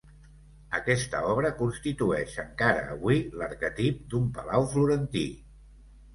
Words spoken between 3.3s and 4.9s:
l'arquetip d'un palau